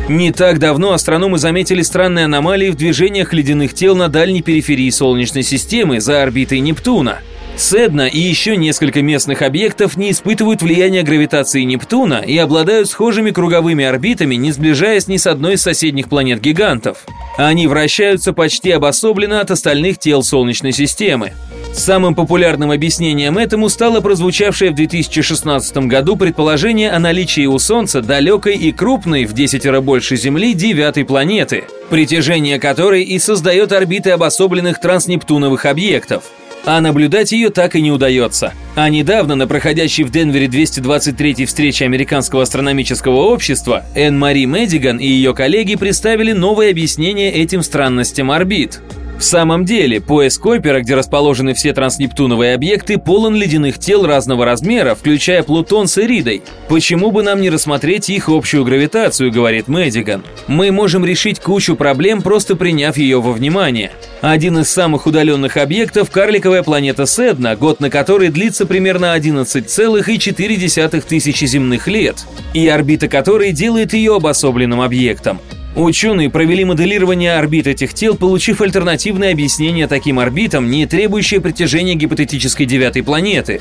Не 0.09 0.31
так 0.31 0.61
давно 0.61 0.93
астрономы 0.93 1.39
заметили 1.39 1.83
странные 1.83 2.27
аномалии 2.27 2.71
в 2.71 2.77
движениях 2.77 3.33
ледяных 3.33 3.75
тел 3.75 3.97
на 3.97 4.09
дальней 4.09 4.43
периферии 4.43 4.91
Солнечной 4.91 5.43
системы 5.43 6.01
за 6.01 6.23
орбитой 6.23 6.61
Нептуна. 6.61 7.19
Седна 7.57 8.07
и 8.07 8.19
еще 8.19 8.55
несколько 8.57 9.01
местных 9.01 9.41
объектов 9.41 9.97
не 9.97 10.11
испытывают 10.11 10.61
влияния 10.61 11.03
гравитации 11.03 11.63
Нептуна 11.63 12.21
и 12.21 12.37
обладают 12.37 12.91
схожими 12.91 13.31
круговыми 13.31 13.83
орбитами, 13.83 14.35
не 14.35 14.53
сближаясь 14.53 15.09
ни 15.09 15.17
с 15.17 15.27
одной 15.27 15.55
из 15.55 15.63
соседних 15.63 16.11
планет-гигантов. 16.11 17.07
Они 17.39 17.67
вращаются 17.67 18.35
почти 18.35 18.73
обособленно 18.73 19.41
от 19.41 19.51
остальных 19.51 19.99
тел 19.99 20.23
Солнечной 20.23 20.73
системы. 20.73 21.33
Самым 21.73 22.15
популярным 22.15 22.71
объяснением 22.71 23.39
этому 23.39 23.71
стало 23.71 24.01
прозвучавшее 24.01 24.71
в 24.71 24.75
2016 24.75 25.77
году 25.89 26.17
предположение 26.17 26.91
о 26.91 26.99
наличии 26.99 27.47
у 27.47 27.59
Солнца 27.59 28.03
далекой 28.03 28.57
и 28.57 28.71
крупной 28.71 29.25
в 29.25 29.33
10 29.33 29.65
раз 29.67 29.83
больше 29.83 30.17
Земли 30.17 30.53
девятой 30.53 31.07
планеты, 31.07 31.65
притяжение 31.89 32.59
которой 32.59 33.03
и 33.03 33.19
создает 33.19 33.73
орбиты 33.73 34.11
обособленных 34.11 34.79
транснептуновых 34.79 35.65
объектов. 35.65 36.25
А 36.67 36.81
наблюдать 36.81 37.31
ее 37.31 37.51
так 37.51 37.77
и 37.77 37.81
не 37.81 37.93
удается. 37.93 38.53
А 38.75 38.89
недавно 38.89 39.37
на 39.37 39.47
проходящей 39.47 40.03
в 40.03 40.11
Денвере 40.11 40.49
223-й 40.49 41.47
встрече 41.47 41.85
Американского 41.85 42.43
астрономического 42.43 43.23
общества 43.23 43.85
Энн 43.95 44.19
Мари 44.19 44.47
Медиган 44.47 44.99
и 44.99 45.07
ее 45.07 45.33
коллеги 45.33 45.77
представили 45.77 46.33
новое 46.33 46.73
объяснение 46.73 47.33
этим 47.33 47.63
странностям 47.63 48.33
орбит. 48.33 48.81
В 49.19 49.23
самом 49.23 49.65
деле, 49.65 50.01
пояс 50.01 50.37
Койпера, 50.37 50.81
где 50.81 50.95
расположены 50.95 51.55
все 51.55 51.73
транснептуновые 51.73 52.55
объекты, 52.55 52.99
полон 52.99 53.35
ледяных 53.35 53.79
тел 53.79 54.07
разного 54.07 54.45
размера, 54.45 54.95
включая 54.95 55.43
Плутон 55.43 55.89
с 55.89 55.97
Эридой. 55.99 56.43
Почему 56.69 57.11
бы 57.11 57.23
нам 57.23 57.41
не 57.41 57.49
рассмотреть 57.49 58.11
их 58.11 58.29
общую 58.29 58.65
гравитацию, 58.65 59.33
говорит 59.33 59.69
Мэдиган. 59.69 60.23
Мы 60.49 60.71
можем 60.71 61.05
решить 61.05 61.41
кучу 61.41 61.77
проблем, 61.77 62.21
просто 62.21 62.57
приняв 62.57 62.99
ее 62.99 63.21
во 63.23 63.33
внимание. 63.33 63.93
Один 64.21 64.59
из 64.59 64.69
самых 64.69 65.07
удаленных 65.07 65.57
объектов– 65.57 66.11
карликовая 66.13 66.63
планета 66.63 67.07
Седна, 67.07 67.57
год 67.57 67.81
на 67.81 67.89
которой 67.89 68.29
длится 68.29 68.67
примерно 68.67 69.17
11,4 69.17 71.05
тысячи 71.09 71.45
земных 71.47 71.89
лет, 71.89 72.27
и 72.53 72.69
орбита 72.69 73.09
которой 73.09 73.53
делает 73.53 73.95
ее 73.95 74.17
обособленным 74.17 74.83
объектом. 74.83 75.41
Ученые 75.77 76.31
провели 76.31 76.65
моделирование 76.65 77.35
орбит 77.35 77.67
этих 77.67 77.93
тел, 77.93 78.17
получив 78.17 78.63
альтернативное 78.63 79.33
объяснение 79.33 79.87
таким 79.87 80.19
орбитам, 80.19 80.71
не 80.71 80.87
требующее 80.87 81.43
притяжения 81.43 81.95
гипотетической 81.95 82.65
девятой 82.65 83.03
планеты. 83.03 83.61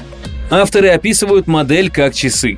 Авторы 0.50 0.90
описывают 0.90 1.48
модель 1.48 1.92
как 1.92 2.14
часы. 2.14 2.58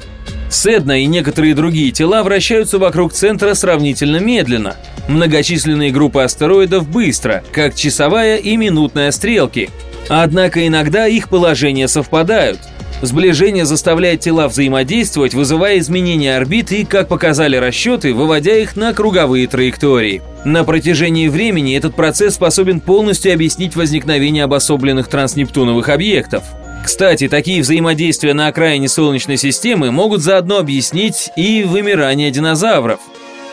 Седна 0.51 1.01
и 1.01 1.07
некоторые 1.07 1.55
другие 1.55 1.91
тела 1.91 2.21
вращаются 2.21 2.77
вокруг 2.77 3.13
центра 3.13 3.55
сравнительно 3.55 4.17
медленно. 4.17 4.75
Многочисленные 5.09 5.91
группы 5.91 6.21
астероидов 6.21 6.87
быстро, 6.87 7.43
как 7.51 7.73
часовая 7.73 8.37
и 8.37 8.55
минутная 8.57 9.09
стрелки. 9.09 9.71
Однако 10.07 10.67
иногда 10.67 11.07
их 11.07 11.29
положения 11.29 11.87
совпадают. 11.87 12.59
Сближение 13.01 13.65
заставляет 13.65 14.21
тела 14.21 14.47
взаимодействовать, 14.47 15.35
вызывая 15.35 15.77
изменения 15.77 16.35
орбит 16.35 16.71
и, 16.71 16.83
как 16.83 17.07
показали 17.07 17.55
расчеты, 17.55 18.13
выводя 18.13 18.55
их 18.55 18.75
на 18.75 18.91
круговые 18.93 19.47
траектории. 19.47 20.23
На 20.45 20.63
протяжении 20.63 21.27
времени 21.27 21.77
этот 21.77 21.95
процесс 21.95 22.35
способен 22.35 22.79
полностью 22.79 23.33
объяснить 23.33 23.75
возникновение 23.75 24.45
обособленных 24.45 25.09
транснептуновых 25.09 25.89
объектов. 25.89 26.43
Кстати, 26.83 27.27
такие 27.27 27.61
взаимодействия 27.61 28.33
на 28.33 28.47
окраине 28.47 28.87
Солнечной 28.87 29.37
системы 29.37 29.91
могут 29.91 30.21
заодно 30.21 30.57
объяснить 30.57 31.29
и 31.35 31.63
вымирание 31.63 32.31
динозавров. 32.31 32.99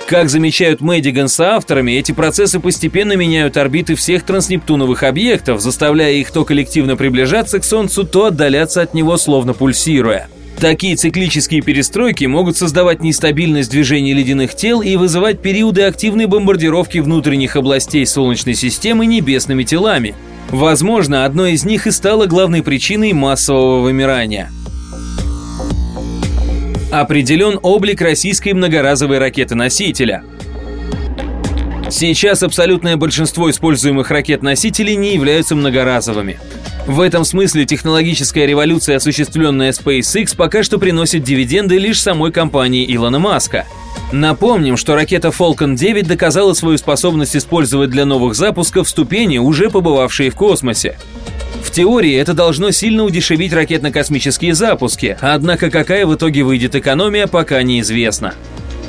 Как 0.07 0.29
замечают 0.29 0.81
Мэддиган 0.81 1.29
с 1.29 1.41
авторами, 1.41 1.93
эти 1.93 2.13
процессы 2.13 2.61
постепенно 2.61 3.15
меняют 3.15 3.57
орбиты 3.57 3.95
всех 3.95 4.25
транснептуновых 4.25 5.03
объектов, 5.03 5.61
заставляя 5.61 6.13
их 6.13 6.31
то 6.31 6.45
коллективно 6.45 6.97
приближаться 6.97 7.59
к 7.59 7.65
Солнцу, 7.65 8.05
то 8.05 8.27
отдаляться 8.27 8.83
от 8.83 8.93
него, 8.93 9.17
словно 9.17 9.55
пульсируя. 9.55 10.29
Такие 10.59 10.97
циклические 10.97 11.63
перестройки 11.63 12.27
могут 12.27 12.57
создавать 12.57 13.03
нестабильность 13.03 13.71
движения 13.71 14.13
ледяных 14.13 14.55
тел 14.55 14.83
и 14.83 14.97
вызывать 14.97 15.41
периоды 15.41 15.83
активной 15.83 16.27
бомбардировки 16.27 16.99
внутренних 16.99 17.57
областей 17.57 18.07
Солнечной 18.07 18.55
системы 18.55 19.07
небесными 19.07 19.65
телами– 19.65 20.15
Возможно, 20.51 21.25
одной 21.25 21.53
из 21.53 21.65
них 21.65 21.87
и 21.87 21.91
стало 21.91 22.27
главной 22.27 22.63
причиной 22.63 23.13
массового 23.13 23.81
вымирания. 23.81 24.53
Определен 26.95 27.59
облик 27.61 28.01
российской 28.01 28.53
многоразовой 28.53 29.19
ракеты-носителя. 29.19 30.23
Сейчас 31.91 32.45
абсолютное 32.45 32.97
большинство 32.97 33.51
используемых 33.51 34.13
ракет-носителей 34.13 34.95
не 34.95 35.15
являются 35.15 35.57
многоразовыми. 35.57 36.39
В 36.87 37.01
этом 37.01 37.25
смысле 37.25 37.65
технологическая 37.65 38.47
революция, 38.47 38.99
осуществленная 38.99 39.73
SpaceX, 39.73 40.37
пока 40.37 40.63
что 40.63 40.79
приносит 40.79 41.25
дивиденды 41.25 41.79
лишь 41.79 42.01
самой 42.01 42.31
компании 42.31 42.87
Илона 42.95 43.19
Маска– 43.19 43.67
Напомним, 44.13 44.77
что 44.77 44.95
ракета 44.95 45.29
Falcon 45.29 45.75
9 45.75 46.07
доказала 46.07 46.53
свою 46.53 46.79
способность 46.79 47.35
использовать 47.35 47.91
для 47.91 48.05
новых 48.05 48.37
запусков 48.37 48.89
ступени, 48.89 49.39
уже 49.39 49.71
побывавшие 49.71 50.31
в 50.31 50.37
космосе. 50.37 50.97
Теории 51.75 52.15
это 52.15 52.35
должно 52.35 52.71
сильно 52.71 53.03
удешевить 53.03 53.53
ракетно-космические 53.53 54.55
запуски, 54.55 55.19
однако 55.21 55.73
какая 55.73 56.07
в 56.07 56.15
итоге 56.15 56.45
выйдет 56.45 56.77
экономия, 56.77 57.27
пока 57.27 57.61
неизвестно. 57.65 58.33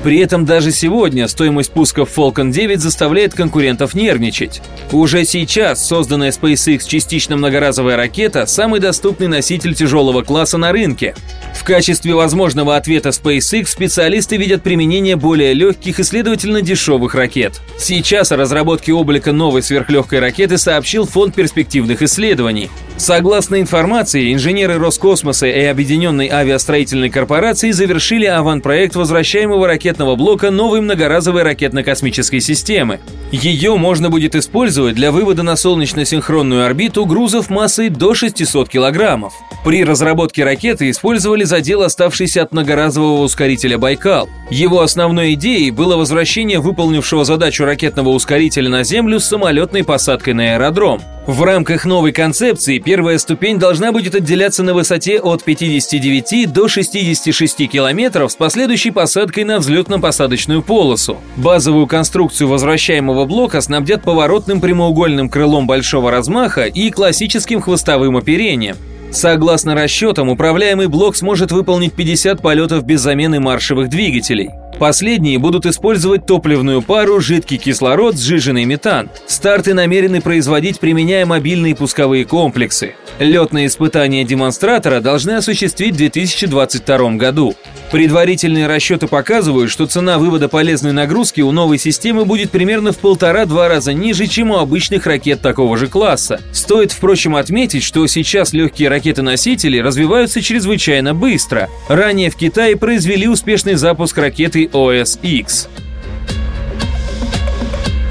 При 0.06 0.20
этом 0.20 0.46
даже 0.46 0.72
сегодня 0.72 1.28
стоимость 1.28 1.72
пусков 1.72 2.16
Falcon 2.16 2.52
9 2.52 2.80
заставляет 2.80 3.34
конкурентов 3.34 3.96
нервничать. 3.96 4.62
Уже 4.92 5.26
сейчас 5.26 5.84
созданная 5.84 6.30
SpaceX 6.30 6.88
частично 6.88 7.38
многоразовая 7.38 7.98
ракета– 7.98 8.46
самый 8.48 8.80
доступный 8.80 9.28
носитель 9.28 9.74
тяжелого 9.74 10.22
класса 10.22 10.60
на 10.60 10.72
рынке. 10.72 11.16
В 11.56 11.64
качестве 11.64 12.14
возможного 12.14 12.76
ответа 12.76 13.10
SpaceX 13.10 13.66
специалисты 13.66 14.38
видят 14.38 14.62
применение 14.62 15.16
более 15.16 15.56
легких 15.56 16.00
и, 16.00 16.04
следовательно, 16.04 16.62
дешевых 16.62 17.16
ракет. 17.16 17.60
Сейчас 17.80 18.32
о 18.32 18.38
разработке 18.38 18.94
облика 18.94 19.32
новой 19.32 19.64
сверхлегкой 19.64 20.20
ракеты 20.20 20.60
сообщил 20.60 21.08
Фонд 21.08 21.34
перспективных 21.34 22.04
исследований. 22.04 22.70
Согласно 22.98 23.60
информации, 23.60 24.34
инженеры 24.34 24.78
Роскосмоса 24.78 25.48
и 25.48 25.66
Объединенной 25.66 26.30
авиастроительной 26.30 27.10
корпорации 27.10 27.72
завершили 27.72 28.26
аванпроект 28.26 28.96
возвращаемого 28.96 29.68
ракетного 29.68 30.16
блока 30.16 30.50
новой 30.50 30.80
многоразовой 30.80 31.44
ракетно-космической 31.44 32.40
системы. 32.40 33.02
Ее 33.34 33.76
можно 33.76 34.10
будет 34.10 34.34
использовать 34.36 34.96
для 34.96 35.12
вывода 35.12 35.44
на 35.44 35.58
солнечно-синхронную 35.58 36.66
орбиту 36.66 37.06
грузов 37.06 37.50
массой 37.50 37.90
до 37.90 38.14
600 38.14 38.70
килограммов. 38.70 39.34
При 39.66 39.84
разработке 39.84 40.46
ракеты 40.46 40.90
использовали 40.90 41.44
задел, 41.44 41.82
оставшийся 41.82 42.44
от 42.44 42.54
многоразового 42.54 43.24
ускорителя 43.24 43.78
«Байкал». 43.78 44.30
Его 44.50 44.82
основной 44.82 45.34
идеей 45.34 45.72
было 45.72 45.98
возвращение 45.98 46.60
выполнившего 46.60 47.26
задачу 47.26 47.66
ракетного 47.66 48.10
ускорителя 48.10 48.70
на 48.70 48.84
Землю 48.84 49.20
с 49.20 49.26
самолетной 49.26 49.84
посадкой 49.84 50.34
на 50.34 50.54
аэродром. 50.54 51.02
В 51.26 51.42
рамках 51.42 51.86
новой 51.86 52.12
концепции 52.12 52.78
первая 52.86 53.18
ступень 53.18 53.60
должна 53.60 53.92
будет 53.92 54.16
отделяться 54.16 54.64
на 54.64 54.74
высоте 54.74 55.20
от 55.20 55.44
59 55.44 56.54
до 56.54 56.68
66 56.70 57.68
километров 57.70 58.32
с 58.32 58.36
последующей 58.36 58.92
посадкой 58.92 59.44
на 59.44 59.58
взлетно-посадочную 59.58 60.62
полосу. 60.62 61.18
Базовую 61.36 61.88
конструкцию 61.88 62.48
возвращаемого 62.48 63.26
блока 63.26 63.60
снабдят 63.60 64.04
поворотным 64.04 64.62
прямоугольным 64.62 65.28
крылом 65.28 65.68
большого 65.68 66.12
размаха 66.12 66.66
и 66.66 66.92
классическим 66.92 67.60
хвостовым 67.60 68.16
оперением. 68.16 68.78
Согласно 69.12 69.76
расчетам, 69.76 70.30
управляемый 70.30 70.88
блок 70.88 71.16
сможет 71.16 71.52
выполнить 71.52 71.94
50 71.94 72.42
полетов 72.42 72.84
без 72.86 73.02
замены 73.02 73.40
маршевых 73.40 73.90
двигателей. 73.90 74.50
Последние 74.80 75.40
будут 75.40 75.66
использовать 75.66 76.26
топливную 76.26 76.82
пару, 76.82 77.22
жидкий 77.22 77.58
кислород, 77.58 78.18
сжиженный 78.20 78.66
метан. 78.66 79.10
Старты 79.26 79.74
намерены 79.74 80.22
производить, 80.22 80.80
применяя 80.80 81.26
мобильные 81.26 81.76
пусковые 81.76 82.26
комплексы. 82.26 82.96
Летные 83.20 83.68
испытания 83.68 84.26
демонстратора 84.26 85.00
должны 85.00 85.32
осуществить 85.32 85.94
в 85.94 85.98
2022 85.98 87.12
году. 87.12 87.56
Предварительные 87.92 88.68
расчеты 88.68 89.08
показывают, 89.08 89.72
что 89.72 89.86
цена 89.86 90.18
вывода 90.18 90.50
полезной 90.50 90.92
нагрузки 90.92 91.40
у 91.40 91.52
новой 91.52 91.78
системы 91.78 92.26
будет 92.26 92.52
примерно 92.52 92.92
в 92.92 92.98
полтора-два 92.98 93.70
раза 93.70 93.94
ниже, 93.94 94.28
чем 94.28 94.52
у 94.52 94.58
обычных 94.58 95.06
ракет 95.06 95.40
такого 95.40 95.78
же 95.78 95.88
класса. 95.88 96.42
Стоит, 96.52 96.92
впрочем, 96.92 97.38
отметить, 97.38 97.84
что 97.84 98.06
сейчас 98.08 98.52
легкие 98.52 98.90
ракеты-носители 98.90 99.80
развиваются 99.80 100.42
чрезвычайно 100.42 101.14
быстро. 101.14 101.70
Ранее 101.88 102.30
в 102.30 102.36
Китае 102.36 102.76
произвели 102.76 103.30
успешный 103.30 103.76
запуск 103.76 104.18
ракеты 104.18 104.65
OS-X. 104.68 105.68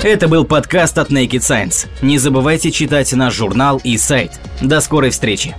Это 0.02 0.28
был 0.28 0.44
подкаст 0.44 0.98
от 0.98 1.10
Naked 1.10 1.40
Science. 1.40 1.86
Не 2.02 2.18
забывайте 2.18 2.70
читать 2.70 3.12
наш 3.14 3.34
журнал 3.34 3.80
и 3.82 3.96
сайт. 3.96 4.32
До 4.60 4.80
скорой 4.80 5.10
встречи! 5.10 5.56